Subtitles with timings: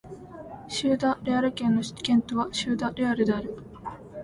[0.67, 3.55] シウダ・レアル県の県都はシウダ・レアルである